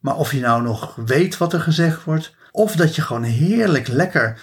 [0.00, 3.88] Maar of je nou nog weet wat er gezegd wordt, of dat je gewoon heerlijk
[3.88, 4.40] lekker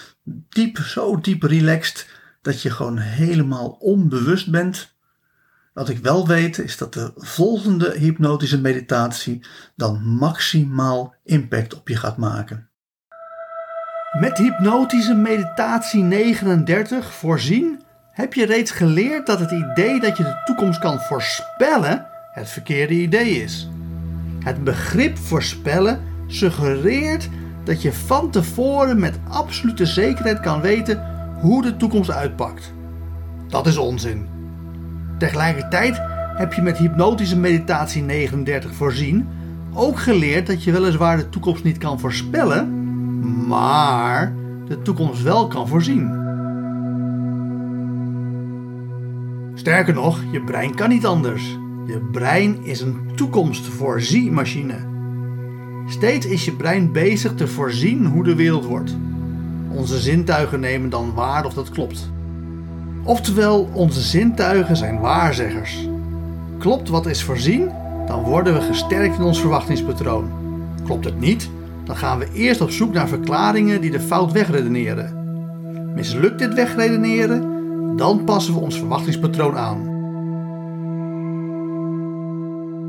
[0.50, 2.08] diep, zo diep relaxed,
[2.42, 4.96] dat je gewoon helemaal onbewust bent.
[5.74, 11.96] Wat ik wel weet is dat de volgende hypnotische meditatie dan maximaal impact op je
[11.96, 12.70] gaat maken.
[14.20, 17.82] Met hypnotische meditatie 39 voorzien
[18.12, 22.94] heb je reeds geleerd dat het idee dat je de toekomst kan voorspellen het verkeerde
[22.94, 23.68] idee is.
[24.44, 27.30] Het begrip voorspellen suggereert
[27.64, 31.04] dat je van tevoren met absolute zekerheid kan weten
[31.40, 32.74] hoe de toekomst uitpakt.
[33.48, 34.28] Dat is onzin.
[35.18, 36.02] Tegelijkertijd
[36.36, 39.28] heb je met hypnotische meditatie 39 voorzien
[39.74, 42.68] ook geleerd dat je weliswaar de toekomst niet kan voorspellen,
[43.48, 44.34] maar
[44.68, 46.22] de toekomst wel kan voorzien.
[49.54, 51.58] Sterker nog, je brein kan niet anders.
[51.86, 54.76] Je brein is een toekomstvoorziemachine.
[55.88, 58.96] Steeds is je brein bezig te voorzien hoe de wereld wordt.
[59.70, 62.12] Onze zintuigen nemen dan waar of dat klopt.
[63.04, 65.88] Oftewel, onze zintuigen zijn waarzeggers.
[66.58, 67.70] Klopt wat is voorzien,
[68.08, 70.32] dan worden we gesterkt in ons verwachtingspatroon.
[70.84, 71.50] Klopt het niet,
[71.84, 75.22] dan gaan we eerst op zoek naar verklaringen die de fout wegredeneren.
[75.96, 77.44] Mislukt dit wegredeneren,
[77.98, 79.93] dan passen we ons verwachtingspatroon aan.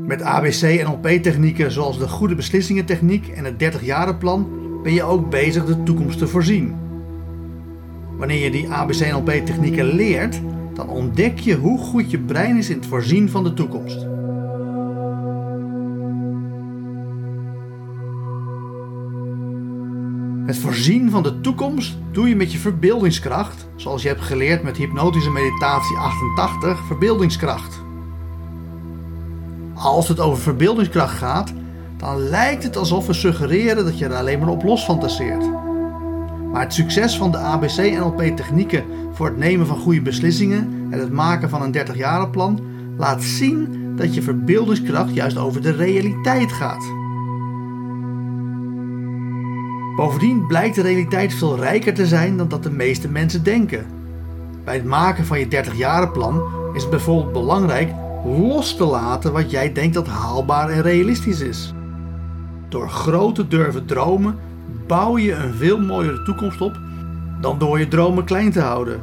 [0.05, 4.47] Met ABC en NLP-technieken zoals de goede beslissingen techniek en het 30-jarenplan
[4.83, 6.75] ben je ook bezig de toekomst te voorzien.
[8.17, 10.41] Wanneer je die ABC en NLP-technieken leert,
[10.73, 14.05] dan ontdek je hoe goed je brein is in het voorzien van de toekomst.
[20.45, 24.77] Het voorzien van de toekomst doe je met je verbeeldingskracht, zoals je hebt geleerd met
[24.77, 27.84] hypnotische meditatie 88, verbeeldingskracht.
[29.75, 31.53] Als het over verbeeldingskracht gaat,
[31.97, 35.49] dan lijkt het alsof we suggereren dat je er alleen maar op los fantaseert.
[36.51, 38.83] Maar het succes van de ABC-NLP-technieken
[39.13, 42.59] voor het nemen van goede beslissingen en het maken van een 30-jarenplan
[42.97, 46.83] laat zien dat je verbeeldingskracht juist over de realiteit gaat.
[49.95, 53.85] Bovendien blijkt de realiteit veel rijker te zijn dan dat de meeste mensen denken.
[54.63, 56.41] Bij het maken van je 30-jarenplan
[56.73, 57.91] is het bijvoorbeeld belangrijk
[58.25, 61.73] los te laten wat jij denkt dat haalbaar en realistisch is.
[62.69, 64.35] Door groot te durven dromen
[64.87, 66.79] bouw je een veel mooiere toekomst op
[67.41, 69.01] dan door je dromen klein te houden.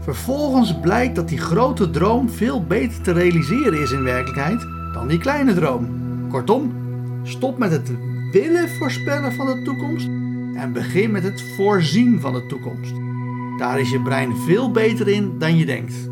[0.00, 5.18] Vervolgens blijkt dat die grote droom veel beter te realiseren is in werkelijkheid dan die
[5.18, 5.88] kleine droom.
[6.28, 6.72] Kortom,
[7.22, 7.92] stop met het
[8.32, 10.06] willen voorspellen van de toekomst
[10.54, 12.92] en begin met het voorzien van de toekomst.
[13.58, 16.11] Daar is je brein veel beter in dan je denkt.